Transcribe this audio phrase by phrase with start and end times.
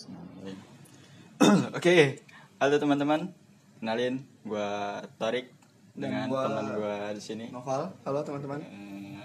[1.76, 2.24] Oke,
[2.56, 3.36] halo teman-teman.
[3.80, 5.52] Kenalin, gua Torik
[5.92, 7.52] Dan dengan gua- teman gua di sini.
[7.52, 8.64] Noval, halo teman-teman.
[8.64, 9.20] Eh,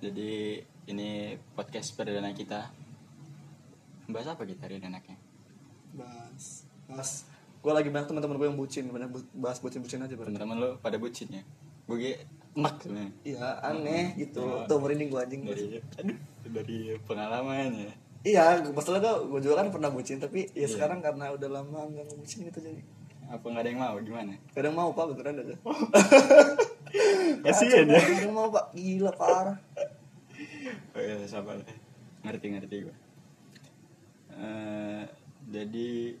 [0.00, 0.32] jadi
[0.88, 1.10] ini
[1.52, 2.72] podcast perdana kita.
[4.08, 5.20] Bahas apa kita hari ini enaknya?
[5.92, 7.28] Bahas, bahas.
[7.60, 10.32] Gue lagi banyak teman-teman gue yang bucin, banyak bu- bahas bucin-bucin aja berarti.
[10.32, 11.42] Teman-teman lo pada bucin ya?
[11.84, 12.24] Gue
[12.56, 13.12] enak sebenarnya.
[13.26, 14.40] Iya, aneh gitu.
[14.40, 14.64] Oh.
[14.64, 15.42] Tuh merinding gue anjing.
[15.44, 15.66] Dari
[15.98, 17.92] aduh, dari pengalaman ya.
[18.26, 20.74] Iya, masalah gue, gue juga kan pernah bucin, tapi ya Iya.
[20.74, 22.82] sekarang karena udah lama nggak ngebucin gitu jadi.
[23.30, 24.34] Apa nggak ada yang mau gimana?
[24.50, 25.54] Kadang mau pak, beneran ada.
[27.46, 28.02] Kasihan ya.
[28.02, 29.58] Kadang mau pak, gila parah.
[30.94, 31.62] Oh iya, sabar.
[32.26, 32.96] Ngerti-ngerti gue.
[34.36, 35.02] Eh,
[35.46, 36.18] jadi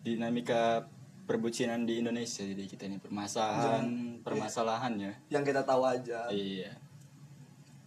[0.00, 0.88] dinamika
[1.24, 5.12] perbucinan di Indonesia jadi kita ini permasalahan permasalahan ya.
[5.28, 6.28] Yang kita tahu aja.
[6.28, 6.72] Iya.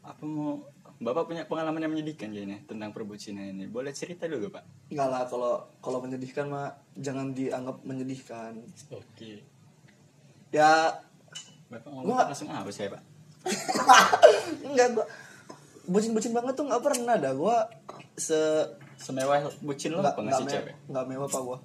[0.01, 0.61] Apa mau
[0.97, 3.65] Bapak punya pengalaman yang menyedihkan kayaknya tentang perbucinan ini.
[3.65, 4.89] Boleh cerita dulu, Pak?
[4.89, 8.57] Enggak lah, kalau kalau menyedihkan mah jangan dianggap menyedihkan.
[8.89, 9.45] Oke.
[10.49, 10.97] Ya
[11.67, 13.03] Bapak Gua- ngomong langsung apa saya, Pak?
[14.65, 15.05] enggak gua
[15.85, 17.63] bucin-bucin banget tuh nggak pernah dah gua
[18.13, 18.35] se
[18.97, 20.73] Semewah bucin lo apa ngasih cewek?
[20.83, 21.57] nggak mewah pak gua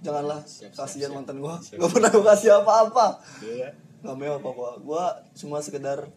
[0.00, 1.14] janganlah Siap, siap, kasihan siap.
[1.14, 1.76] mantan gua Siap.
[1.86, 3.06] pernah gua kasih apa-apa
[3.38, 3.68] Iya.
[4.00, 6.08] nggak mewah pak gua gua cuma sekedar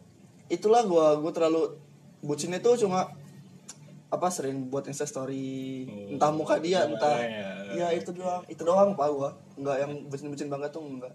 [0.48, 1.76] itulah gua gua terlalu
[2.24, 3.12] bucinnya tuh cuma
[4.14, 5.90] apa sering buat insta story.
[5.90, 7.90] Oh, entah muka dia entah iya.
[7.92, 7.98] ya.
[7.98, 8.46] Itu doang.
[8.48, 9.30] Itu doang pak gua.
[9.60, 11.14] Nggak yang bucin-bucin banget tuh enggak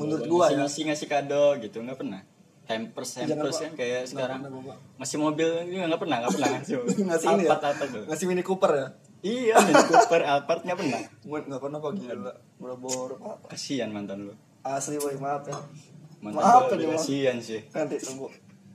[0.00, 0.64] menurut gua ya.
[0.64, 2.22] ngasih ngasih kado gitu nggak pernah?
[2.70, 4.40] Hampers hampers kan kayak Nggak sekarang.
[4.46, 5.18] pernah, Bapak.
[5.18, 6.50] mobil juga nggak pernah nggak pernah.
[6.54, 6.74] Ngasih
[7.10, 7.56] ngasih ini ya?
[8.08, 8.88] Ngasih mini cooper ya?
[9.20, 11.00] Iya Mini Cooper Alphard nggak pernah.
[11.26, 12.32] Gua nggak pernah pak gila.
[12.56, 13.36] Boro-boro pak.
[13.52, 14.34] Kasihan mantan lu.
[14.64, 15.58] Asli boy maaf ya.
[16.24, 16.96] Mantan maaf ya Bang.
[16.96, 17.60] kasihan sih.
[17.74, 18.30] Nanti tunggu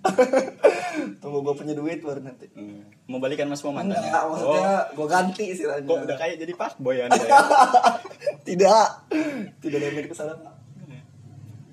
[1.22, 2.48] tunggu gue punya duit baru nanti.
[2.56, 2.88] Hmm.
[3.06, 6.98] mau balikan mas mantan enggak maksudnya gue ganti istilahnya kok udah kayak jadi pak boy
[7.02, 7.40] anda ya
[8.48, 8.88] tidak.
[9.60, 10.56] Tidak ada yang ke sana Pak.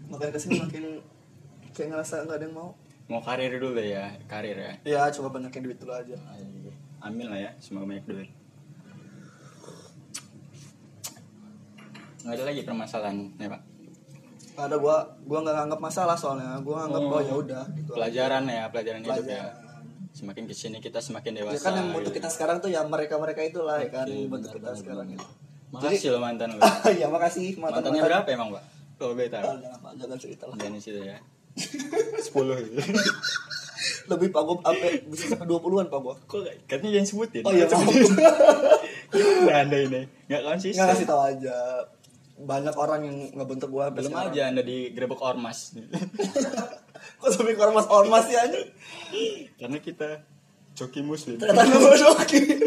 [0.08, 0.84] makin ke sini makin
[1.72, 2.71] kayak ngerasa nggak ada yang mau.
[3.09, 4.72] Mau karir dulu ya karir ya?
[4.84, 6.16] Ya coba banyakin duit dulu aja.
[7.04, 8.28] Amin lah ya semoga banyak duit.
[12.22, 13.72] Nggak ada lagi permasalahan ya pak
[14.53, 16.61] Nggak ada gua gua nggak nganggap masalah soalnya.
[16.61, 17.15] Gua nganggap Oh.
[17.17, 17.21] oh.
[17.21, 19.43] ya udah gitu pelajaran ya pelajaran hidup ya.
[19.49, 19.71] Pelajaran.
[20.13, 22.21] semakin ke sini kita semakin dewasa ya kan yang bentuk gitu.
[22.21, 25.27] kita sekarang tuh ya mereka mereka itulah ya kan Oke, benar, kita sekarang itu.
[25.73, 28.65] Makasih loh mantan lo ya makasih mantan mantannya berapa emang pak
[29.01, 30.57] kalau beta Ah, jangan Pak, jangan cerita lah.
[30.61, 31.17] Jangan situ ya.
[32.29, 32.77] Sepuluh gitu
[34.07, 36.15] lebih pak gua apa bisa sampai 20-an pak gua.
[36.29, 37.43] Kok katanya jangan sebutin.
[37.47, 37.89] Oh iya maaf
[39.65, 40.01] anda ini.
[40.29, 41.57] Nggak konsisten nggak kasih tahu aja
[42.42, 44.32] banyak orang yang ngebentuk gua sampai belum sekarang.
[44.34, 45.58] aja anda digerebek ormas.
[47.22, 48.58] Kok sampai ormas ormas ya aja
[49.58, 50.26] karena kita
[50.75, 51.38] joki muslim.
[51.38, 52.38] Ternyata nama doki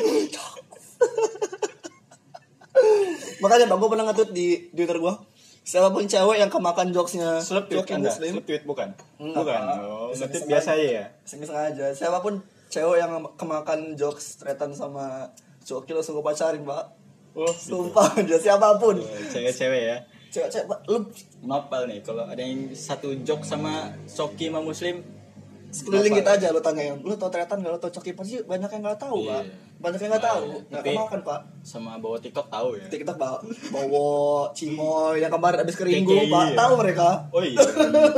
[3.43, 5.21] makanya bang gua pernah nge-tweet di twitter gua
[5.65, 8.13] siapa pun cewek yang kemakan jokesnya Slep tweet Joki anda?
[8.13, 8.33] muslim.
[8.45, 8.89] Tweet bukan?
[9.17, 9.61] Enggak, bukan.
[9.81, 10.81] Oh nge-tweet biasa aja.
[10.81, 10.91] aja.
[10.93, 11.85] Ya sengaja.
[11.89, 12.37] Siapa pun
[12.69, 15.29] cewek yang kemakan jokes tretan sama
[15.65, 17.04] Joki langsung gua pacarin pak
[17.35, 18.95] oh sumpah aja siapa pun.
[18.95, 19.35] Gitu.
[19.35, 19.97] cewek-cewek ya.
[20.31, 20.97] Cewek-cewek lu
[21.41, 25.03] nopal nih kalau ada yang satu jok sama Soki sama Muslim
[25.69, 26.95] sekeliling kita aja lu tanya.
[26.95, 29.43] Lu tau tretan gak lu tau coki pasti banyak yang gak tahu pak.
[29.43, 29.51] Iya.
[29.75, 30.43] banyak yang gak tahu.
[30.47, 30.59] Iya.
[30.71, 31.39] nggak Tapi- kemakan pak.
[31.61, 32.85] sama bawa TikTok tahu ya.
[32.87, 33.43] Kita bawa.
[33.69, 34.07] Bawa
[34.55, 36.43] cimoy yang kemarin abis keringgu pak.
[36.47, 36.55] ya.
[36.55, 37.07] tahu mereka.
[37.29, 37.59] Oh iya.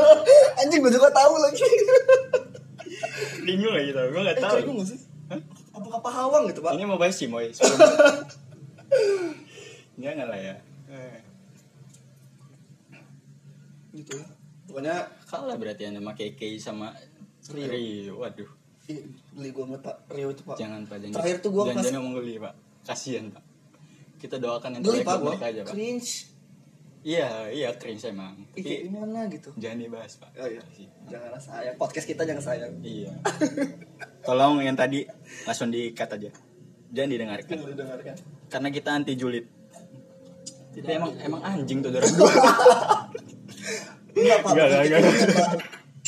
[0.62, 1.66] Anjing gue juga tahu lagi.
[3.42, 4.54] Bingung lagi tau gue nggak eh tahu.
[4.62, 5.00] keringgu nggak sih?
[5.74, 6.72] Apa kapal hawang gitu pak?
[6.78, 7.50] Ini mau bahas Cimoy
[10.04, 10.56] jangan lah ya.
[10.88, 11.20] Eh,
[13.98, 14.18] gitu.
[14.18, 14.38] Ya
[14.68, 16.88] pokoknya kalah berarti anda sama KK sama
[17.56, 17.66] Rio.
[17.72, 18.14] Rio.
[18.22, 18.50] Waduh.
[18.88, 19.04] Ih,
[19.34, 20.56] beli gue pak Rio itu pak.
[20.60, 21.16] Jangan pak jangan.
[21.18, 22.54] Terakhir tuh gua jangan, jangan ngomong geli pak.
[22.86, 23.44] Kasihan pak.
[24.22, 25.74] Kita doakan yang beli terbaik pak buat gue mereka aja pak.
[25.74, 26.12] Cringe.
[27.08, 28.36] Iya iya cringe emang.
[28.54, 29.50] Ih, tapi gimana gitu?
[29.56, 30.30] jangan dibahas pak.
[30.36, 30.62] Oh iya.
[31.08, 31.76] Jangan sayang.
[31.80, 32.74] Podcast kita jangan sayang.
[32.84, 33.18] Iya.
[34.28, 35.08] Tolong yang tadi
[35.48, 36.30] langsung di-cut aja.
[36.92, 37.56] Jangan didengarkan.
[37.56, 38.16] Jangan didengarkan
[38.48, 39.46] karena kita anti julid.
[40.78, 42.32] Tapi emang emang anjing tuh dorong dua
[44.14, 44.52] enggak pak.
[44.54, 45.50] Enggak, enggak, gitu, Pak.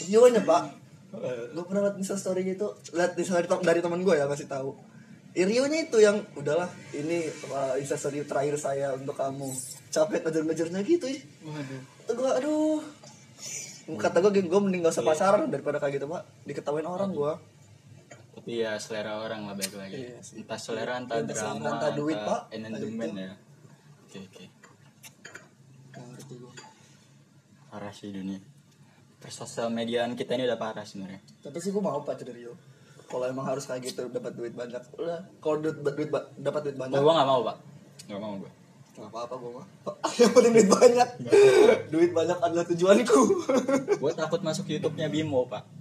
[0.05, 0.63] Rio-nya pak.
[1.57, 4.77] Gue pernah liat Insta story gitu liat Insta story dari teman gue ya kasih tahu.
[5.33, 9.49] Rio-nya itu yang udahlah ini uh, Insta story terakhir saya untuk kamu.
[9.89, 11.21] Capek ngejar-ngejarnya gitu ih.
[11.49, 11.81] Waduh.
[12.13, 12.81] Gue aduh.
[13.97, 16.29] Kata gue gue mending gak usah pacaran daripada kayak gitu pak.
[16.45, 17.33] Diketawain orang gue
[18.39, 19.99] tapi ya selera orang lah baik lagi.
[19.99, 20.39] Iya sih.
[20.39, 22.41] entah selera entah Entah selera, drama entah duit, Pak.
[22.55, 23.33] entertainment Entah ya.
[24.07, 24.45] Oke oke.
[25.91, 26.53] Gak ngerti gue
[27.67, 28.39] parah sih dunia.
[29.19, 31.19] Persosial mediaan kita ini udah parah sebenarnya.
[31.43, 32.55] Tapi sih gue mau pacar dari Rio
[33.11, 34.87] kalau emang harus kayak gitu dapat duit banyak.
[34.95, 36.09] Udah kalau duit duit
[36.39, 36.95] dapat duit banyak.
[36.95, 37.57] Oh, gue gak mau pak.
[38.07, 38.51] Gak mau gue
[38.99, 39.67] nggak apa-apa gue mah
[40.19, 41.09] yang penting duit banyak.
[41.87, 43.21] Duit banyak adalah tujuanku.
[43.95, 45.78] Gue takut masuk YouTube-nya Bimo pak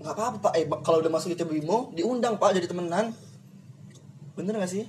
[0.00, 0.52] nggak apa-apa pak.
[0.56, 3.12] Eh kalau udah masuk YouTube Bimo diundang pak jadi temenan.
[4.34, 4.88] Bener gak sih?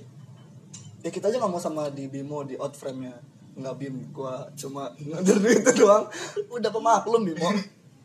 [1.04, 3.14] Ya kita aja nggak mau sama di Bimo di outframe nya
[3.52, 3.96] nggak bim.
[4.10, 6.08] Gua cuma ngajar duit itu doang.
[6.48, 7.48] Udah pemaklum Bimo.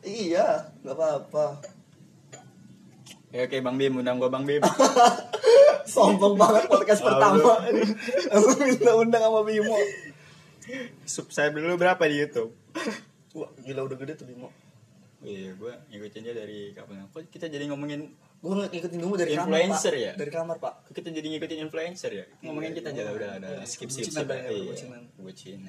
[0.04, 1.46] Iya nggak apa-apa.
[3.32, 4.64] Ya oke Bang Bim, undang gue Bang Bim.
[5.94, 7.60] Sombong banget podcast pertama.
[8.36, 9.76] Aku minta undang sama Bimo.
[11.08, 12.52] Subscribe dulu berapa di YouTube?
[13.38, 14.50] wah gila udah gede tuh Bimo
[15.28, 17.04] Iya, gue ngikutin dia dari kapan.
[17.10, 18.08] Kok kita jadi ngomongin
[18.38, 20.08] gue ngikutin Bimo dari Influencer kamar pak.
[20.08, 20.12] ya?
[20.16, 20.74] dari kamar pak.
[20.86, 22.26] Kok kita jadi ngikutin influencer ya?
[22.42, 24.24] Ngomongin kita aja lah, udah ada skip skip skip.
[24.24, 25.02] dah ya, Iya, bucinan.
[25.18, 25.60] bucin.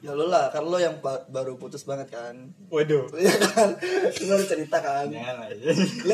[0.00, 2.34] Ya lo lah kan lo yang ba- baru putus banget kan.
[2.66, 3.06] Waduh.
[3.20, 3.68] Iya kan?
[4.26, 5.06] Lo cerita kan?
[5.06, 5.48] Jangan lah.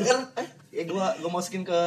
[0.03, 1.81] Kan eh ya gua gua masukin ke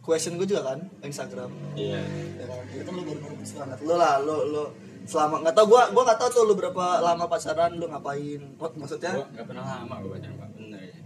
[0.00, 1.50] question gue juga kan Instagram.
[1.74, 2.00] Iya.
[2.34, 2.62] Ya kan?
[2.72, 3.78] Itu lo baru putus banget.
[3.82, 4.64] Lo lah lo lo
[5.08, 9.12] selama nggak tau gua gua nggak tahu tuh lo berapa lama pacaran lo ngapain maksudnya?
[9.16, 10.48] Gue gak pernah lama gue pacaran pak.
[10.56, 10.80] Bener.
[10.80, 11.00] Ya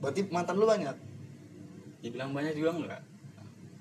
[0.00, 0.96] berarti mantan lo banyak?
[2.00, 3.02] Dibilang banyak juga enggak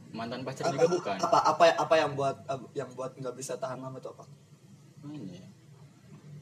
[0.09, 1.17] Mantan pacar apa, juga bukan.
[1.21, 2.37] apa apa apa yang buat
[2.73, 4.25] yang buat nggak bisa tahan lama itu apa?
[5.05, 5.45] Makanya.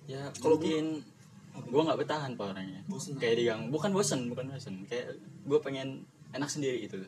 [0.07, 0.31] Ya?
[0.39, 1.03] Kalau mungkin
[1.57, 2.81] gue nggak bertahan pak orangnya.
[2.87, 3.19] Bosen.
[3.19, 4.87] kayak digang bukan bosen bukan bosen.
[4.87, 7.03] Kayak gue pengen enak sendiri gitu.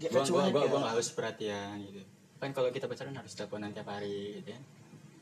[0.00, 0.80] Ya, gue gue gue ya.
[0.80, 2.02] nggak harus perhatian gitu.
[2.40, 4.60] Kan kalau kita pacaran harus teleponan tiap hari gitu ya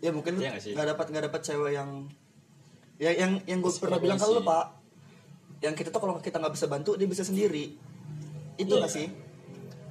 [0.00, 1.88] ya mungkin Iya nggak nggak dapat nggak dapat cewek yang
[2.97, 4.64] ya yang yang gue pernah bilang kalau pak.
[5.61, 7.76] Yang kita tuh kalau kita nggak bisa bantu dia bisa sendiri.
[8.56, 8.81] Itu Iya.
[8.81, 9.06] nggak sih?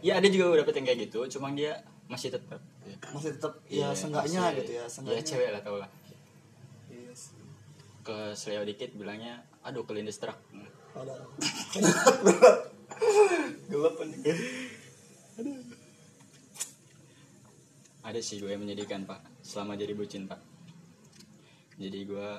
[0.01, 1.73] Ya ada juga gue dapet yang kayak gitu cuma dia
[2.05, 2.95] masih tetap ya.
[3.11, 5.89] masih tetap Iya, ya senggaknya masih- gitu ya ya senggaknya cewek lah tau lah.
[6.87, 7.33] Iya sih.
[7.99, 10.37] ke seleo dikit bilangnya aduh kelindes truk
[13.69, 14.35] gelap anjing.
[17.99, 19.19] Ada sih gue yang menyedihkan pak.
[19.43, 20.39] Selama jadi bucin pak.
[21.79, 22.29] Jadi gue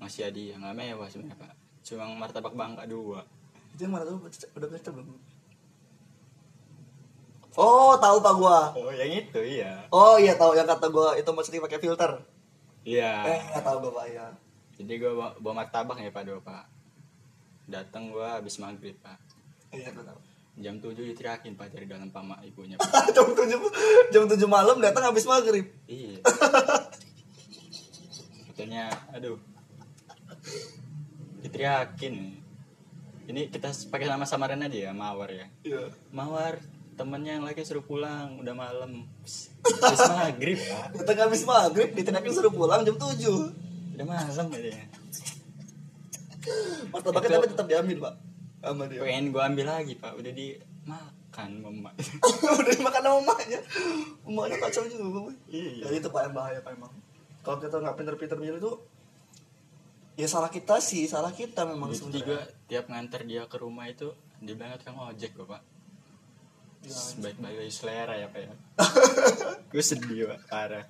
[0.00, 1.52] masih adi yang nggak mewah sebenarnya pak.
[1.84, 3.24] Cuma martabak bangka dua.
[3.76, 4.18] Itu yang tuh
[4.56, 5.18] udah baca belum?
[7.54, 8.60] Oh tahu pak gua.
[8.74, 9.86] Oh yang itu iya.
[9.94, 10.58] Oh iya tahu.
[10.58, 12.10] Yang kata gua itu mesti pakai filter.
[12.82, 13.12] Iya.
[13.30, 14.26] Eh nggak tahu gua pak ya
[14.74, 16.66] jadi gue bawa, bawa martabak ya pak dua pak.
[17.70, 19.18] Datang gue habis maghrib pak.
[19.70, 22.78] Iya gua tahu jam 7 diteriakin pak dari dalam pamak ibunya.
[23.14, 23.58] Jam tujuh
[24.14, 25.66] jam tujuh malam datang habis maghrib.
[25.90, 26.22] Iya.
[28.52, 29.38] Katanya aduh
[31.42, 32.38] diteriakin.
[33.24, 35.46] Ini kita pakai nama samaran aja ya mawar ya?
[35.66, 35.90] Iya.
[36.14, 36.62] Mawar
[36.94, 39.10] temennya yang lagi suruh pulang udah malam.
[39.82, 40.60] Habis maghrib
[40.94, 43.50] datang habis maghrib ditinakin suruh pulang jam tujuh.
[43.98, 44.86] Udah malam ya.
[46.92, 48.14] Martabaknya tapi tetap diambil pak
[48.64, 49.00] sama dia.
[49.00, 50.12] Pengen gue ambil lagi pak.
[50.16, 51.90] Udah dimakan mama
[52.60, 53.60] udah dimakan sama emaknya.
[54.24, 55.34] Emaknya kacau juga Pak.
[55.52, 55.70] Iya.
[55.84, 56.92] ya itu pak yang bahaya pak emang.
[57.44, 58.76] Kalau kita nggak pinter-pinter milih tuh
[60.14, 63.90] ya salah kita sih salah kita memang jadi gue sebenarnya tiap nganter dia ke rumah
[63.90, 65.62] itu dia bilang kamu ojek kok pak
[66.84, 67.00] Ya.
[67.16, 68.52] baik-baik selera ya pak ya.
[69.72, 70.40] Gue sedih pak.
[70.52, 70.84] Parah.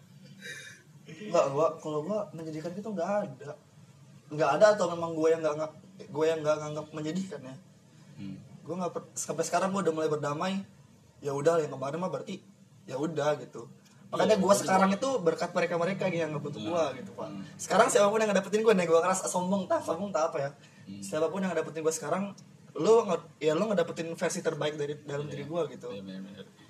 [1.06, 3.54] Nggak gua kalau gua menyedihkan itu nggak ada.
[4.26, 7.54] Nggak ada atau memang gue yang nggak nggak gue yang nggak nganggap menyedihkan ya
[8.16, 8.36] hmm.
[8.60, 10.52] gue nggak sampai sekarang gue udah mulai berdamai
[11.18, 12.42] ya udah yang kemarin mah berarti
[12.84, 13.64] ya udah gitu
[14.10, 16.96] makanya Iya, gue tapi- sekarang itu berkat mereka mereka yang ngebentuk gue Hmm.
[16.96, 17.42] gitu pak Hmm.
[17.56, 20.50] sekarang siapa pun yang ngedapetin gue nih gue ngerasa sombong tak sombong tak apa ya
[20.84, 21.00] Hmm.
[21.00, 22.24] siapa pun yang ngedapetin gue sekarang
[22.74, 23.06] lo
[23.38, 26.02] ya lo ngedapetin versi terbaik dari dalam diri gue gitu Iya,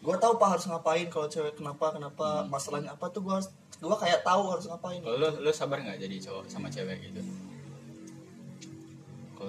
[0.01, 3.97] gue tahu pak harus ngapain kalau cewek kenapa kenapa masalahnya apa tuh gue harus gue
[3.99, 7.21] kayak tahu harus ngapain lo, lo sabar nggak jadi cowok sama cewek gitu?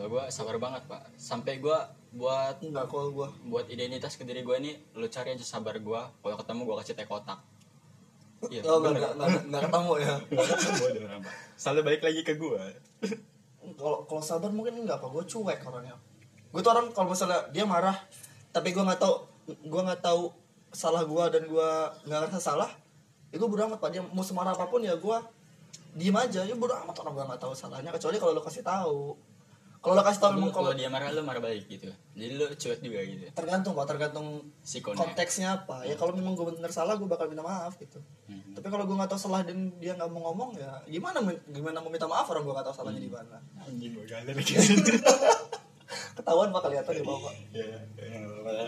[0.05, 1.01] Kalau gue sabar banget pak.
[1.17, 1.73] Sampai gue
[2.13, 6.01] buat enggak kalau gue buat identitas ke diri gue ini, lo cari aja sabar gue.
[6.21, 7.41] Kalau ketemu gue kasih teh kotak.
[8.45, 8.61] Iya.
[8.69, 10.13] oh enggak ketemu ya
[10.77, 11.33] Bodoh orang, Pak.
[11.57, 12.61] Selalu balik lagi ke gue.
[13.81, 15.97] kalau kalau sabar mungkin enggak apa gue cuek orangnya
[16.53, 17.97] gue tuh orang kalau misalnya dia marah
[18.53, 20.29] tapi gue nggak tahu gue nggak tahu
[20.69, 21.69] salah gue dan gue
[22.05, 22.69] nggak ngerasa salah
[23.33, 25.17] ya gue bodo amat pak dia mau semarah apa pun ya gue
[25.97, 29.17] diem aja ya bodo amat orang gue nggak tahu salahnya kecuali kalau lo kasih tahu
[29.85, 31.93] kalau lo kasih Lo- memang kalau dia marah lo marah balik gitu.
[32.11, 33.29] Jadi lo cuek juga gitu.
[33.31, 34.27] tergantung pak tergantung
[34.59, 34.97] Sikonnya.
[34.97, 38.41] konteksnya apa ya kalau memang gue bener salah gue bakal minta maaf gitu Hmm.
[38.51, 41.87] tapi kalau gue nggak tahu salah dan dia nggak mau ngomong ya gimana gimana mau
[41.87, 44.33] minta maaf orang gue nggak tahu salahnya di mana Anjing gue galer
[46.17, 48.65] ketahuan pak kelihatan di bawah pak Ya, ya, ya.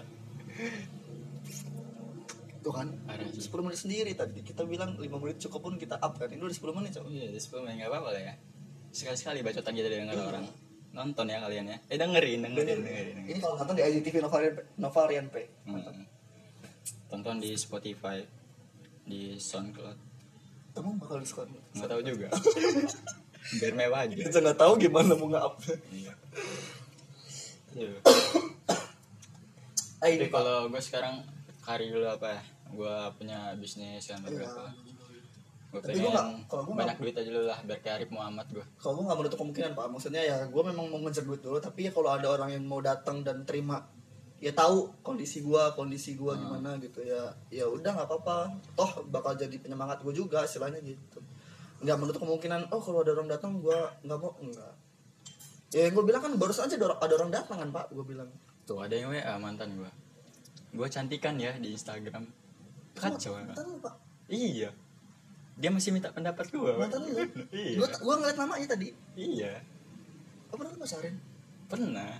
[2.59, 2.87] Tuh kan.
[3.07, 3.33] 10
[3.63, 6.77] menit sendiri tadi kita bilang 5 menit cukup pun kita up kan ini udah 10
[6.77, 8.33] menit coba Iya, 10 menit nggak apa-apa lah ya.
[8.89, 10.45] Sekali-sekali bacotan kita didengar orang.
[10.95, 11.77] Nonton ya kalian ya.
[11.91, 15.35] Eh dengerin dengerin dengerin, ini kalau nonton di IGTV Novarian Novarian P.
[15.67, 16.05] Hmm.
[17.07, 18.19] tonton di Spotify
[19.07, 19.97] di SoundCloud.
[20.75, 22.27] Emang bakal diskon nggak tahu juga.
[23.63, 24.13] Biar mewah aja.
[24.13, 25.55] Kita nggak tahu gimana mau nge-up.
[25.87, 26.13] Iya.
[27.77, 27.99] Aduh.
[30.03, 31.23] eh Tapi ini kalau gue sekarang
[31.63, 32.41] karir dulu apa ya?
[32.75, 34.51] Gue punya bisnis kan Iya.
[35.67, 38.63] Gue Tapi gua nggak- kalau gua banyak duit aja lah biar kayak Arif Muhammad gue
[38.77, 39.85] kalau gue nggak menutup kemungkinan pak.
[39.89, 42.79] Maksudnya ya gue memang mau ngejar duit dulu tapi ya kalau ada orang yang mau
[42.79, 43.83] datang dan terima
[44.37, 46.39] ya tahu kondisi gue kondisi gue Hmm.
[46.41, 47.19] gimana gitu ya.
[47.49, 48.37] Ya udah nggak apa-apa.
[48.73, 51.19] Toh bakal jadi penyemangat gue juga istilahnya gitu.
[51.79, 54.31] Nggak menutup kemungkinan oh kalau ada orang datang gue nggak mau.
[54.39, 54.71] Enggak
[55.67, 58.31] ya yang gue bilang kan baru saja ada orang- datang kan pak gue bilang.
[58.63, 59.91] Tuh ada yang WA mantan gue
[60.69, 62.23] gue cantikan ya di Instagram.
[62.93, 63.35] Kacau.
[63.35, 63.95] Mantan pak.
[64.27, 64.71] Iya
[65.57, 67.17] dia masih minta pendapat gue mantan lu
[67.49, 67.77] iya.
[67.81, 68.93] Gue gue ngeliat namanya tadi.
[69.17, 69.57] Iya.
[70.49, 71.15] Apa pernah lu pacarin
[71.67, 72.13] pernah.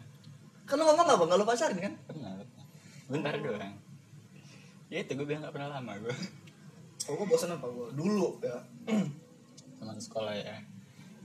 [0.68, 1.94] Lu ngomong apa nggak lu pacarin kan?
[2.10, 2.66] Pernah pernah.
[3.08, 3.76] bentar doang.
[4.92, 6.16] Ya itu gue bilang gak pernah lama gue
[7.08, 8.58] oh gue bosan apa gue dulu ya.
[9.80, 10.58] Teman sekolah ya.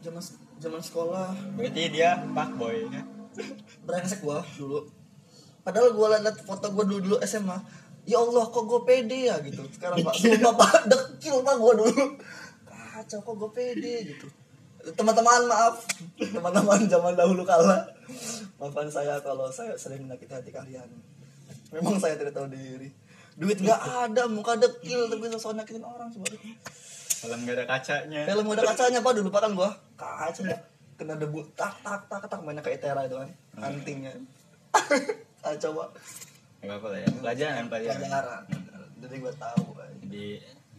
[0.03, 0.23] Zaman
[0.63, 1.35] zaman sekolah.
[1.59, 3.03] Berarti dia pak boy ya?
[3.83, 4.87] Brengsek gua dulu.
[5.65, 7.57] Padahal gua liat foto gua dulu dulu SMA
[8.03, 9.63] ya Allah kok gue pede ya gitu.
[9.71, 12.05] Sekarang pak sumpah pak dekil pak gua dulu.
[12.67, 14.27] Kacau kok gue pede gitu.
[14.99, 15.87] Teman-teman maaf.
[16.19, 17.87] Teman-teman zaman dahulu kala.
[18.59, 20.89] Maafkan saya kalau saya sering menyakiti hati kalian.
[21.71, 22.91] Memang saya tidak tahu diri.
[23.39, 26.53] Duit nggak ada muka dekil tapi sosok nyakitin orang sebaliknya
[27.25, 28.21] Kalau nggak ada kacanya.
[28.29, 29.13] Film udah kacanya pak.
[29.15, 30.43] Dulu pak kan gua kaca
[30.99, 32.41] kena debu tak tak tak tak.
[32.43, 33.31] Banyak kayak Tera itu kan
[33.63, 34.13] antingnya
[35.45, 35.89] kacau pak
[36.63, 37.09] nggak apa lah ya.
[37.19, 37.99] Pelajaran pelajaran.
[38.01, 38.45] Pelajaran
[39.03, 39.65] jadi gua tahu
[40.07, 40.27] jadi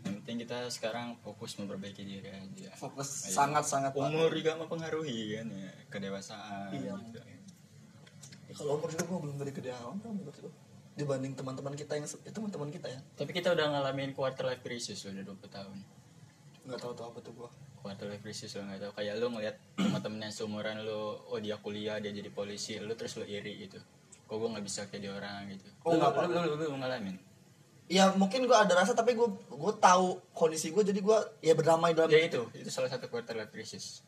[0.04, 2.72] yang penting kita sekarang fokus memperbaiki diri aja.
[2.76, 5.72] Fokus sangat sangat umur juga mempengaruhi kan ya.
[5.92, 6.96] Kedewasaan Iya.
[7.08, 7.20] gitu.
[7.24, 10.54] Ya, kalau umur juga gua belum dari kedeaan kan menurut gua.
[10.94, 13.00] Dibanding teman-teman kita yang itu teman-teman kita ya.
[13.20, 15.78] Tapi kita udah ngalamin quarter life crisis loh udah 20 tahun.
[16.64, 17.50] Nggak tahu tahu apa tuh gua.
[17.84, 18.92] Quarter life crisis lo nggak tahu.
[19.02, 23.20] Kayak lu ngeliat teman-teman yang seumuran lu oh dia kuliah dia jadi polisi lu terus
[23.20, 23.80] lu iri gitu
[24.34, 25.70] kok gue nggak bisa kayak dia orang gitu.
[25.86, 27.22] Oh, lu, lu, lu, lu, lu ngalamin?
[27.86, 31.94] Ya mungkin gua ada rasa tapi gua gua tahu kondisi gua jadi gua ya berdamai
[31.94, 32.50] dalam ya itu.
[32.50, 34.02] Itu salah satu quarter life crisis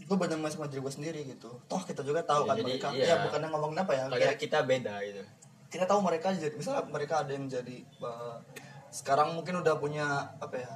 [0.00, 1.50] gue berdamai sama diri gue sendiri gitu.
[1.68, 2.88] Toh kita juga tahu Ya, kan jadi, mereka.
[2.96, 3.04] iya.
[3.04, 5.22] ya bukannya ngomongin apa ya kayak kita beda gitu.
[5.70, 8.42] kita tahu mereka jadi misalnya mereka ada yang jadi uh,
[8.90, 10.70] sekarang mungkin udah punya apa ya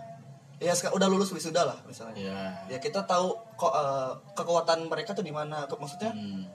[0.63, 2.15] ya udah lulus wisuda lah misalnya.
[2.15, 2.39] Ya
[2.71, 5.67] ya kita tahu kok uh, kekuatan mereka tuh di mana.
[5.67, 6.47] Maksudnya hmm.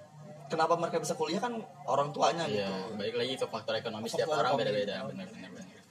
[0.49, 1.53] Kenapa mereka bisa kuliah kan
[1.85, 5.81] orang tuanya Iya, gitu balik lagi ke faktor ekonomi setiap orang beda-beda, benar-benar benar.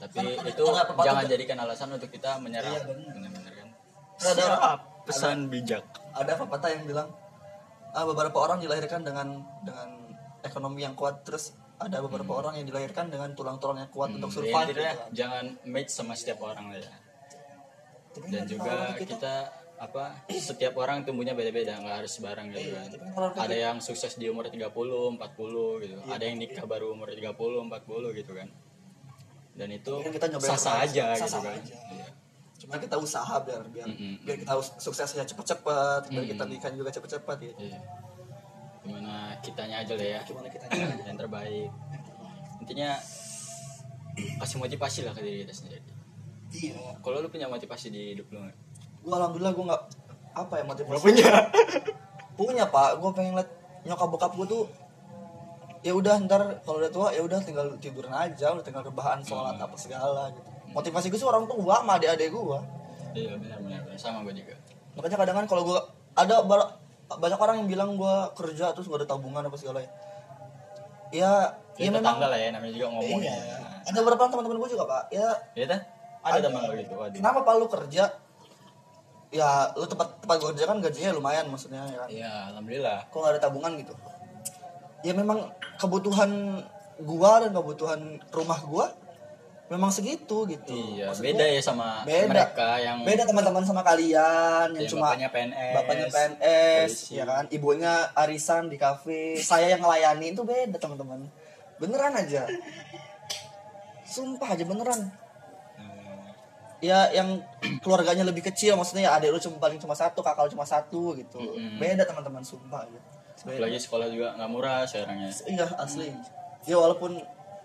[0.00, 2.72] Tapi Kan- itu kan jangan tuh- jadikan alasan untuk kita menyerah.
[2.72, 3.12] Iya, benar.
[3.12, 3.68] Benar-benar kan.
[4.18, 5.84] Ada- pesan bijak.
[6.12, 7.08] ada pepatah yang bilang
[7.90, 9.28] ah, beberapa orang dilahirkan dengan
[9.60, 9.88] dengan
[10.40, 14.36] ekonomi yang kuat terus ada beberapa orang yang dilahirkan dengan tulang-tulang yang kuat untuk Hmm,
[14.36, 14.96] survive ya, gitu kan.
[15.10, 16.92] jangan match sama setiap orang lah ya.
[18.10, 19.34] Dan kan juga kalau kita
[19.80, 22.88] apa setiap orang tumbuhnya beda-beda nggak harus bareng gitu Iya, kan.
[23.32, 24.68] kita- Ada yang sukses di umur 30,
[25.10, 25.96] 40 gitu.
[25.96, 26.12] Iya.
[26.12, 27.32] Ada yang nikah baru umur 30,
[27.64, 28.48] 40 gitu kan.
[29.50, 31.56] Dan itu Kan kita sah-sah aja Sah-sah gitu kan.
[31.58, 31.76] aja.
[31.90, 32.08] Iya.
[32.60, 34.20] cuma kita usaha biar biar Mm-mm.
[34.20, 36.52] biar kita suksesnya cepet-cepet biar kita Mm-mm.
[36.54, 37.80] nikah juga cepet-cepet gitu Iya.
[38.80, 40.20] Gimana kitanya aja lah ya.
[40.22, 40.68] gimana kita
[41.02, 41.72] yang terbaik
[42.60, 43.00] intinya
[44.36, 45.80] kasih motivasi lah ke diri kita sendiri
[46.52, 48.44] iya kalau lu punya motivasi di hidup lu?
[49.00, 49.82] Gue alhamdulillah gue nggak
[50.32, 51.30] apa ya motivasi Nggak punya.
[52.38, 52.96] Punya pak.
[52.96, 53.50] Gue pengen liat
[53.82, 54.64] nyokap bokap gue tuh
[55.80, 59.54] ya udah ntar kalau udah tua ya udah tinggal tiduran aja udah tinggal rebahan sholat
[59.54, 59.64] Hmm.
[59.64, 60.44] apa segala gitu.
[60.70, 62.60] Motivasi gue sih orang tua sama adik-adik gue
[63.10, 63.96] iya benar benar benar.
[63.96, 64.54] sama gue juga.
[64.92, 65.78] Makanya kadang kan kalau gue
[66.14, 66.76] ada bar-
[67.10, 69.80] banyak orang yang bilang gue kerja terus gak ada tabungan apa segala.
[69.80, 69.88] Ya
[71.10, 73.34] ya ya, ya memang lah ya namanya juga ngomong iya.
[73.34, 75.02] Ya ada beberapa teman-teman gue juga pak?
[75.10, 75.76] Ya Iya ada
[76.30, 76.46] Ada.
[76.46, 77.16] teman lo gitu waduh.
[77.16, 77.54] Kenapa pak?
[77.56, 78.04] Lu kerja
[79.30, 82.08] ya lu tempat tempat gua kerja kan gajinya lumayan maksudnya ya kan?
[82.10, 82.98] Iya alhamdulillah.
[83.08, 83.94] Kok nggak ada tabungan gitu?
[85.06, 86.60] Ya memang kebutuhan
[87.00, 88.00] gua dan kebutuhan
[88.34, 88.86] rumah gua
[89.70, 90.74] memang segitu gitu.
[90.74, 92.26] Iya Maksud beda gua, ya sama beda.
[92.26, 97.14] mereka yang beda teman-teman sama kalian yang yang cuma bapaknya PNS bapaknya PNS polisi.
[97.14, 97.44] ya kan?
[97.54, 101.30] Ibunya arisan di kafe saya yang ngelayani itu beda teman-teman.
[101.78, 102.50] Beneran aja.
[104.02, 105.29] Sumpah aja beneran
[106.80, 107.40] ya yang
[107.84, 111.12] keluarganya lebih kecil maksudnya ya adik lu cuma paling cuma satu kakak lu cuma satu
[111.16, 111.36] gitu.
[111.40, 111.76] Mm-mm.
[111.76, 113.00] beda teman-teman sumpah aja
[113.44, 113.56] beda.
[113.56, 116.08] apalagi sekolah juga nggak murah sekarang ya iya asli.
[116.68, 117.16] Ya walaupun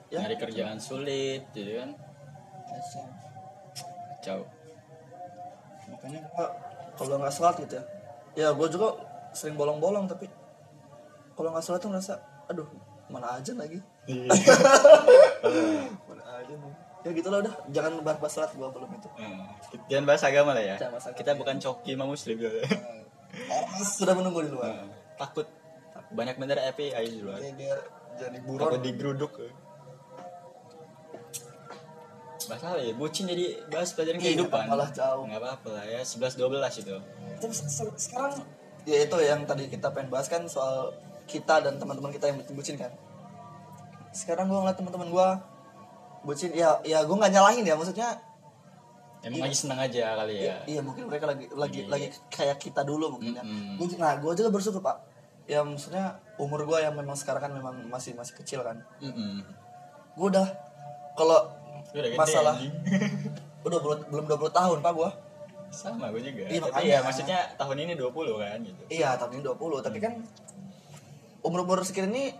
[0.07, 0.23] ya.
[0.23, 1.91] Nyari kerjaan sulit gitu kan.
[4.23, 4.47] Jauh
[5.85, 6.45] makanya gua
[6.95, 7.83] kalau nggak sholat gitu ya.
[8.35, 8.99] Ya gue juga
[9.31, 10.27] sering bolong-bolong tapi
[11.35, 12.15] kalau nggak salah tuh ngerasa
[12.47, 12.67] aduh
[13.11, 13.79] mana aja lagi
[14.11, 14.27] Iya.
[16.07, 16.73] mana aja nih
[17.05, 19.45] ya gitulah udah jangan bahas-bahas salat gua belum itu Hmm.
[19.85, 20.75] Jangan bahas agama lah ya.
[20.81, 21.15] Bahas agama.
[21.15, 22.35] Kita bukan coki sama muslim.
[23.47, 24.89] Ormas sudah menunggu di luar Hmm.
[25.15, 25.45] Takut
[26.09, 27.37] banyak bener FBI di luar.
[27.37, 27.75] Dia, dia
[28.15, 29.31] jadi Takut buron digeruduk.
[32.45, 34.63] Masalah ya, bucin jadi bahas pelajaran Iya, kehidupan.
[34.67, 35.25] malah jauh.
[35.25, 36.37] Nggak apa-apa lah ya, 11-12
[36.79, 36.93] itu.
[37.35, 38.31] tapi se- se- sekarang
[38.83, 40.93] ya itu yang tadi kita pengen bahas kan soal
[41.25, 42.87] kita dan teman-teman kita yang bucin kan
[44.11, 45.27] sekarang gua ngeliat teman-teman gua
[46.25, 48.09] bucin ya ya gua nggak nyalahin ya maksudnya
[49.21, 50.57] Emang lagi seneng aja kali ya.
[50.65, 51.89] iya mungkin mereka lagi lagi Iya.
[51.89, 53.73] lagi kayak kita dulu mungkin ya Mm-mm.
[53.75, 55.01] Gua- nah gua juga bersyukur pak
[55.45, 56.05] ya maksudnya
[56.35, 59.41] umur gua yang memang sekarang kan memang masih masih kecil kan Mm-mm.
[60.13, 60.47] gua udah
[61.13, 61.41] kalau
[62.13, 62.53] masalah
[63.65, 65.09] udah belum belum 20 tahun pak gua
[65.67, 66.47] Sama gue juga.
[66.47, 68.79] Iya, Tapi ya maksudnya tahun ini 20 kan gitu.
[68.87, 70.13] Iya tahun ini 20 Tapi kan
[71.41, 72.31] Umur-umur sekian ini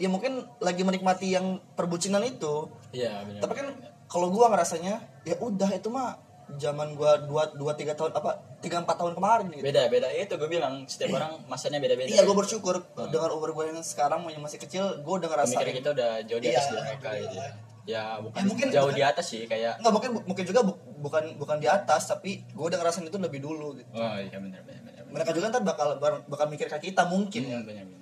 [0.00, 3.40] Ya mungkin lagi menikmati yang perbucinan itu Iya, benar.
[3.40, 3.66] Tapi kan
[4.06, 6.16] Kalau gua ngerasanya Ya udah itu mah
[6.52, 9.62] zaman gua 2 2 3 tahun apa 3 4 tahun kemarin gitu.
[9.62, 12.74] beda beda itu gue bilang setiap orang masanya beda beda Iya, gue bersyukur
[13.06, 15.54] dengan umur gue yang sekarang yang masih kecil, gue udah ngerasain.
[15.54, 16.74] pemikiran kita udah jauh di atas Iya.
[16.76, 17.50] mereka gitu ya
[17.86, 21.22] ya bukan Ya, mungkin- jauh di atas sih kayak Enggak mungkin mungkin juga bu- bukan
[21.36, 23.90] bukan di atas, tapi gue udah ngerasain itu lebih dulu gitu.
[23.92, 27.56] oh iya benar benar Mereka juga ntar bakal bakal mikir kayak kita mungkin ya.
[27.56, 27.99] Hmm, benar benar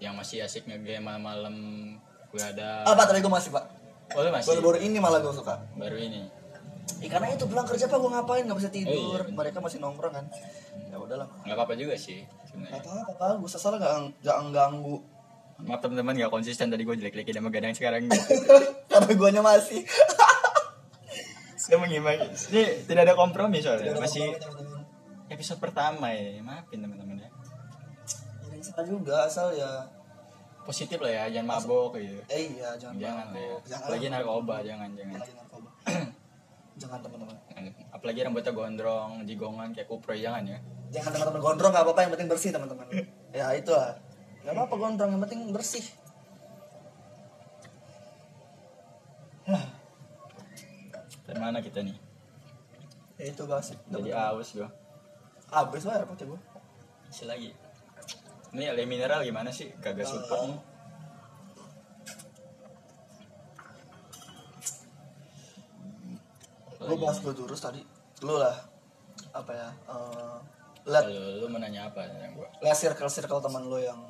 [0.00, 1.54] yang masih asik ngegame malam-malam
[2.26, 3.64] gue ada Apa tadi gue masih pak?
[4.10, 5.60] oh lu masih Baru-baru ini malah gue suka.
[5.74, 6.26] baru ini
[6.98, 8.90] Ya, karena itu pulang kerja pak gue ngapain nggak bisa tidur.
[8.90, 9.32] Oh, iya, bener.
[9.32, 10.26] Mereka masih nongkrong kan.
[10.84, 11.28] Ya udahlah.
[11.40, 14.96] nggak apa-apa juga sih Gak sebenarnya apa-apa pak, gue asal nggak nggak ganggu.
[15.60, 18.02] maaf teman-teman nggak konsisten tadi gue jelek-jelekin sama gadang sekarang
[18.90, 19.84] karena guanya masih.
[21.62, 24.80] saya mengimbangi ini tidak ada kompromi soalnya Tidak ada masih kompromi,
[25.30, 27.09] episode pertama ya maafin teman-teman
[28.60, 29.72] Jangan salah juga asal ya.
[30.60, 32.94] positif lah ya jangan mabok gitu Eh iya jangan.
[32.94, 33.80] jangan lah ya Jangan.
[33.82, 35.68] apalagi narkoba jangan jangan Apalagi narkoba.
[36.80, 37.36] jangan teman-teman.
[37.90, 40.58] apalagi rambutnya gondrong jigongan kayak kuproy jangan ya
[40.90, 42.86] Jangan teman-teman gondrong nggak apa-apa yang penting bersih teman-teman.
[43.30, 43.96] ya itu lah.
[44.40, 45.84] Gak apa-apa gondrong yang penting bersih.
[51.22, 51.96] dari mana kita nih
[53.16, 53.72] Ya itu bahas.
[53.84, 54.68] jadi aus gua
[55.50, 56.36] Abis lah apa coba?
[57.06, 57.50] isi lagi
[58.54, 60.60] ini ale mineral gimana sih kagak support nih
[66.80, 67.84] Gue bahas gue jurus tadi.
[68.24, 68.56] Lu lah.
[69.36, 69.68] Apa ya?
[69.68, 70.36] eh,
[70.88, 74.00] lihat kalau lu mau nanya apa yang gua lihat circle circle teman lu yang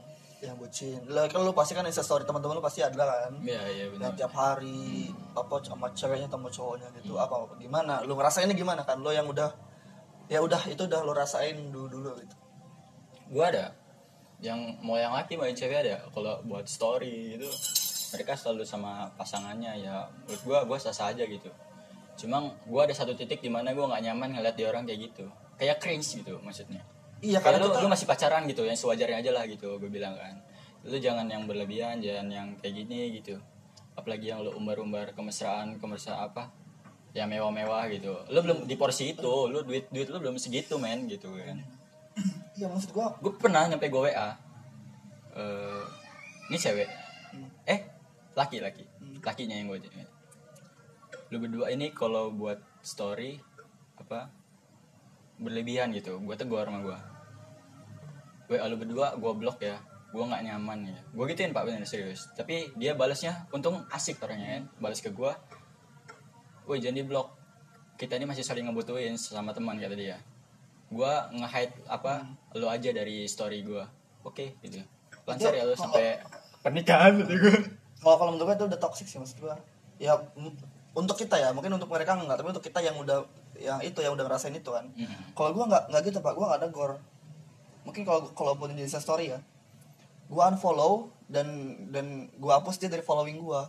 [0.40, 1.03] yang bucin.
[1.11, 3.35] Lah kan lu pasti kan Insta story teman-teman lu pasti ada kan.
[3.44, 8.00] iya iya Yang benar tiap hari apa sama ceweknya sama cowoknya gitu apa, apa gimana
[8.07, 9.50] lu ngerasainnya gimana kan lu yang udah
[10.31, 12.37] ya udah itu udah lu rasain dulu dulu gitu
[13.35, 13.76] gua ada
[14.40, 16.00] yang mau yang laki mau yang cewek ada.
[16.12, 17.48] Kalau buat story itu
[18.16, 20.09] mereka selalu sama pasangannya ya.
[20.24, 21.48] Menurut gua gua sah sah aja gitu.
[22.16, 25.29] Cuma gua ada satu titik di mana gua nggak nyaman ngeliat dia orang kayak gitu.
[25.61, 26.81] Kayak cringe gitu maksudnya.
[27.20, 29.90] Iya kayak karena lu, kita lu masih pacaran gitu yang sewajarnya aja lah gitu gue
[29.92, 30.40] bilang kan.
[30.88, 33.37] Lu jangan yang berlebihan jangan yang kayak gini gitu.
[33.92, 36.48] Apalagi yang lu umbar-umbar kemesraan kemesraan apa
[37.12, 38.24] yang mewah-mewah gitu.
[38.33, 41.61] Lu belum di porsi itu lu duit duit lu belum segitu men gitu kan
[42.59, 45.85] iya maksud gua gue pernah nyampe gue wa eh
[46.51, 46.88] ini cewek.
[47.70, 47.81] Eh
[48.35, 48.85] laki laki.
[49.23, 49.79] Lakinya yang gue
[51.31, 53.38] lu berdua ini kalau buat story
[54.03, 54.35] apa
[55.38, 56.18] berlebihan gitu.
[56.18, 56.99] Gue tegur sama gue
[58.51, 59.79] gue lu berdua gue blok ya.
[60.11, 60.99] Gue nggak nyaman ya.
[61.14, 62.27] Gue gituin pak bener serius.
[62.35, 64.64] Tapi dia balasnya untung asik orangnya kan.
[64.83, 65.33] Balas ke gue
[66.70, 67.35] woi jangan di blok
[67.99, 70.23] kita ini masih saling ngebutuhin sama teman kata dia
[70.90, 72.26] gue nge-hide apa
[72.59, 73.85] lu aja dari story gue
[74.26, 74.83] oke gitu.
[75.24, 76.18] Lancar ya lu sampai
[76.61, 79.57] pernikahan gitu gue kalau kalau menurut gua itu udah toxic sih maksud gua.
[80.00, 80.16] Ya
[80.96, 83.29] untuk kita ya mungkin untuk mereka enggak tapi untuk kita yang udah
[83.61, 84.88] yang itu yang udah ngerasain itu kan.
[84.96, 85.37] Mm.
[85.37, 86.33] kalau gua nggak nggak gitu pak.
[86.33, 86.96] Gua nggak negor.
[87.85, 89.40] Mungkin kalau kalau pun di story ya.
[90.33, 93.68] Gua unfollow dan dan gua hapus dia dari following gua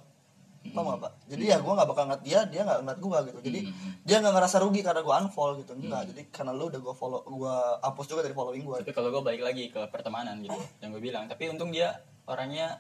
[0.63, 1.11] paham gak pak?
[1.25, 3.39] Jadi ya gua nggak bakal ngeliat dia dia nggak ngeliat gua gitu.
[3.41, 3.91] Jadi Mm.
[4.03, 5.73] dia nggak ngerasa rugi karena gua unfollow gitu.
[5.73, 8.77] Enggak jadi karena lu udah gua follow gua hapus juga dari following gua.
[8.79, 11.25] Tapi kalau gue balik lagi ke pertemanan gitu yang gue bilang.
[11.25, 12.77] Tapi untung dia orangnya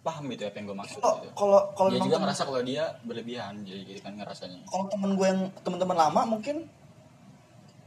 [0.00, 1.28] paham gitu apa yang gue maksud Oh, gitu.
[1.34, 4.58] kalau kalau dia memang juga temen- ngerasa kalau dia berlebihan jadi gitu kan ngerasanya.
[4.64, 6.56] Kalau temen gue yang teman-teman lama mungkin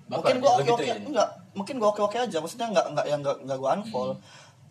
[0.03, 1.01] Baper, mungkin gue oke oke gituin.
[1.05, 1.29] enggak.
[1.53, 2.37] Mungkin gue oke oke aja.
[2.37, 4.15] Maksudnya enggak enggak yang enggak enggak gue unfollow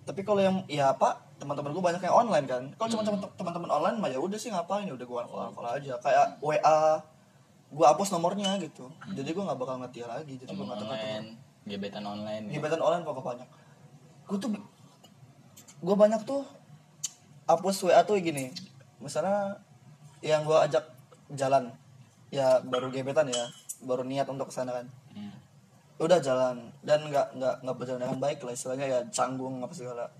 [0.02, 2.62] tapi kalau yang ya apa teman-teman gue banyak yang online kan.
[2.74, 4.86] Kalau cuma teman- teman-teman online mah ya udah sih ngapain?
[4.86, 5.94] Ya udah gue unfollow aja.
[5.98, 6.54] Kayak wa
[7.72, 8.90] gue hapus nomornya gitu.
[9.10, 11.26] Jadi gue nggak bakal ngeliat dia lagi jadi gue nggak tahu online
[11.62, 12.58] gebetan online ya.
[12.58, 13.48] gebetan online pokoknya banyak.
[14.26, 14.50] Gue tuh
[15.82, 16.42] gue banyak tuh
[17.46, 18.50] hapus wa tuh gini.
[18.98, 19.58] Misalnya
[20.22, 20.84] yang gue ajak
[21.32, 21.70] jalan
[22.30, 23.44] ya baru gebetan ya
[23.82, 24.86] baru niat untuk ke sana kan.
[24.86, 25.01] Hmm.
[26.02, 26.56] Udah jalan.
[26.82, 30.10] Dan nggak nggak nggak berjalan dengan baik lah istilahnya ya canggung apa segala.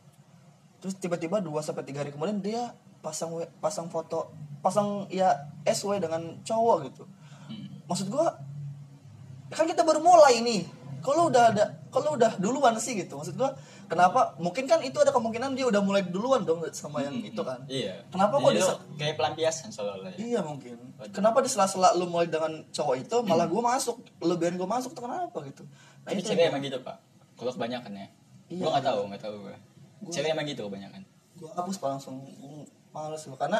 [0.82, 4.30] Terus tiba-tiba dua sampai tiga hari kemudian dia pasang pasang foto
[4.62, 5.34] pasang ya
[5.66, 7.04] SW dengan cowok gitu.
[7.50, 7.82] Hmm.
[7.90, 8.30] maksud gua
[9.50, 10.62] kan kita baru mulai nih
[11.02, 13.52] kalau udah ada kalau udah duluan sih gitu maksud gua
[13.86, 17.60] kenapa mungkin kan itu ada kemungkinan dia udah mulai duluan dong sama yang itu kan
[17.68, 18.06] Iya.
[18.08, 18.62] Kenapa kok lu
[18.96, 20.18] kayak pelampiasan seolah-olah ya?
[20.22, 20.78] iya mungkin
[21.10, 24.94] kenapa di sela-sela lu mulai dengan cowok itu malah gua masuk lu biarin gua masuk
[24.94, 25.66] tuh kenapa gitu
[26.02, 26.96] nah Tapi itu cewek emang gitu pak.
[27.36, 28.06] Kalau kebanyakan ya.
[28.48, 28.62] Iya.
[28.62, 29.56] Gua nggak tahu, nggak tahu gua.
[30.08, 31.02] Cewek emang gitu kebanyakan.
[31.32, 32.62] gue hapus pak langsung Gua
[32.94, 33.58] males gue karena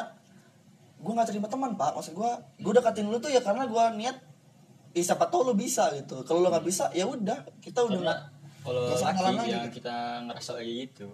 [1.03, 2.31] gue nggak terima teman pak maksud gue
[2.63, 4.15] gue deketin lu tuh ya karena gue niat
[4.93, 8.19] ya siapa tau lu bisa gitu kalau lu nggak bisa ya udah kita udah nggak
[8.63, 9.83] kalau nggak laki yang gitu.
[9.83, 11.11] kita ngerasa lagi gitu,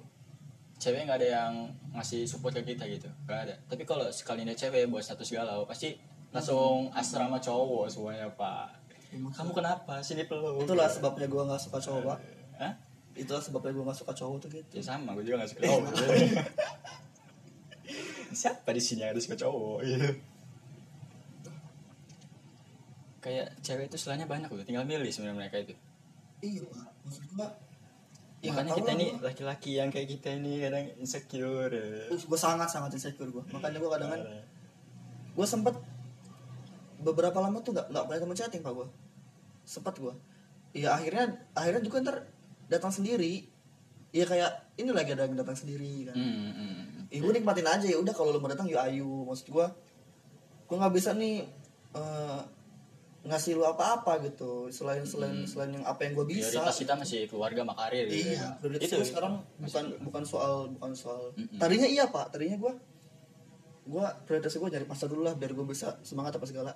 [0.78, 1.54] cewek nggak ada yang
[1.98, 3.56] ngasih support ke kita gitu, nggak ada.
[3.66, 5.98] Tapi kalau sekali ada cewek buat status galau, pasti
[6.30, 8.70] langsung asrama cowok semuanya pak.
[9.10, 9.98] Kamu kenapa?
[10.06, 10.62] Sini peluk.
[10.62, 12.20] itulah sebabnya gue nggak suka cowok pak
[12.62, 12.74] Hah?
[13.18, 15.90] itulah sebabnya gue nggak suka cowok tuh gitu Ya sama, gue juga gak suka cowok.
[18.40, 19.78] Siapa di sini yang ada suka cowok?
[19.82, 20.10] Gitu.
[23.20, 25.76] Kayak cewek itu selainnya banyak loh, tinggal milih sebenarnya mereka itu.
[26.40, 27.48] iya pak maksud gue
[28.40, 31.68] ya Makanya kita ini laki-laki yang kayak kita ini kadang insecure.
[31.68, 32.08] ya.
[32.08, 34.22] gue sangat sangat insecure gue makanya gue kadang kan
[35.30, 35.76] gue sempet
[37.00, 38.88] beberapa lama tuh nggak nggak punya teman chatting pak gue
[39.64, 40.14] sempet gue
[40.74, 42.18] ya akhirnya akhirnya juga ntar
[42.68, 43.44] datang sendiri
[44.10, 47.12] ya kayak ini lagi ada yang datang sendiri kan Hmm, hmm.
[47.12, 49.66] ya gue nikmatin aja ya udah kalau lu mau datang ya ayu maksud gue
[50.66, 51.44] gue nggak bisa nih
[51.94, 52.42] eh,
[53.20, 57.20] ngasih lu apa-apa gitu selain selain selain yang apa yang gue bisa Prioritas kita masih
[57.28, 58.32] keluarga sama karir gitu.
[58.32, 61.60] iya prioritas itu gue sekarang bukan bukan soal bukan soal Mm-mm.
[61.60, 62.74] tadinya iya pak tadinya gue
[63.90, 66.72] gue prioritas gue nyari pasar dulu lah biar gue bisa semangat apa segala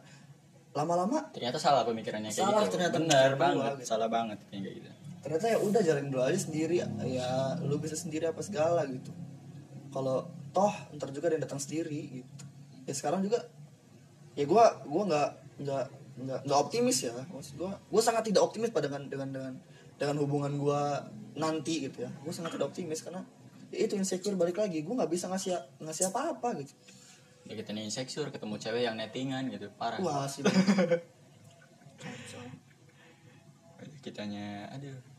[0.76, 2.74] lama-lama ternyata salah pemikirannya kayak Salah gitu.
[2.76, 3.88] ternyata Benar banget, gitu.
[3.88, 4.90] salah banget kayak gitu.
[5.24, 6.76] ternyata ya udah jalan dulu aja sendiri
[7.08, 7.30] ya
[7.64, 9.16] lu bisa sendiri apa segala gitu
[9.96, 12.44] kalau toh ntar juga ada yang datang sendiri gitu
[12.84, 13.48] ya sekarang juga
[14.36, 15.30] ya gue gua nggak
[15.64, 17.14] nggak nggak nggak optimis ya.
[17.14, 19.54] Maksud gue gue sangat tidak optimis pada dengan dengan dengan
[19.98, 20.82] dengan hubungan gue
[21.38, 22.12] nanti gitu ya.
[22.22, 23.26] Gue sangat tidak optimis karena
[23.74, 24.86] ya itu insecure balik lagi.
[24.86, 26.74] Gue nggak bisa ngasih ngasih apa apa gitu.
[27.44, 30.00] Ya kita nih insecure ketemu cewek yang nettingan gitu, parah.
[30.00, 30.44] wah sih.
[34.04, 35.13] Kitanya aduh.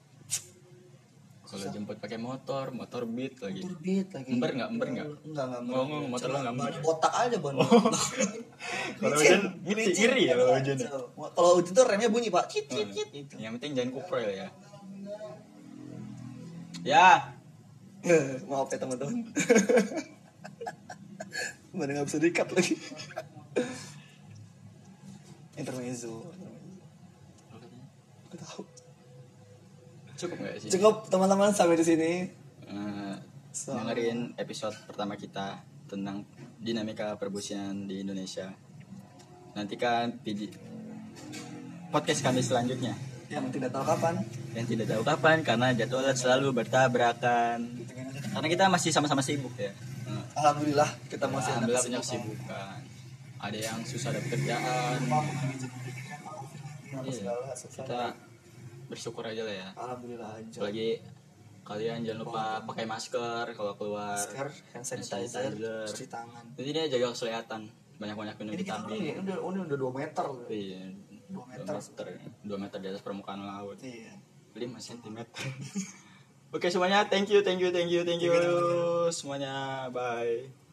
[1.44, 3.60] Kalau jemput pakai motor, motor beat lagi.
[3.60, 5.06] terbit lagi Ember nggak, ember nggak?
[5.28, 6.72] enggak enggak Ngomong, motor lo nggak ember.
[6.72, 7.54] Ban botak aja ban
[8.98, 10.76] Kalau hujan ngiri ngiri ya kalau hujan.
[10.80, 10.88] ya.
[11.36, 14.48] kalau hujan tuh remnya bunyi pak cit cit cit gitu Yang penting jangan kuprel ya.
[16.84, 17.32] Ya,
[18.48, 19.24] maaf ya teman-teman
[21.74, 22.76] mana nggak bisa dikat lagi
[25.56, 26.22] intermezzo
[28.28, 28.62] Aku tahu
[30.16, 30.70] cukup nggak sih?
[30.70, 32.12] cukup teman-teman sampai di sini
[33.50, 36.26] So- dengerin episode pertama kita tentang
[36.58, 38.50] dinamika perbusian di Indonesia.
[39.54, 40.50] Nantikan video
[41.88, 42.98] podcast kami selanjutnya
[43.30, 44.14] yang tidak tahu kapan
[44.52, 47.78] yang tidak tahu kapan karena jadwal selalu bertabrakan.
[48.34, 49.70] Karena kita masih sama-sama sibuk ya.
[49.70, 52.34] Eh, alhamdulillah kita masih ada Alhamdulillah punya kesibukan.
[52.34, 52.78] kesibukan.
[53.38, 54.98] Ada yang susah dapat kerjaan.
[56.94, 57.54] Iya.
[57.54, 57.84] susah.
[57.86, 58.02] Kita
[58.94, 59.68] bersyukur aja lah ya.
[59.74, 60.88] alhamdulillah aja Apalagi
[61.62, 64.14] kalian jangan lupa pakai masker kalau keluar.
[64.14, 65.52] masker hand sanitizer
[65.84, 67.66] cuci tangan Jadi dia jaga kesehatan.
[67.94, 68.96] Banyak-banyak minum ini kita vitamin.
[68.96, 70.82] ini udah ini udah 2 meter Iya.
[71.24, 72.06] 2 2 meter meter.
[72.44, 73.78] 2 meter di atas permukaan laut.
[73.80, 74.12] iya
[74.52, 75.18] 5 cm.
[76.54, 78.30] Oke semuanya, thank you, thank you, thank you, thank you.
[79.10, 80.63] Semuanya, bye.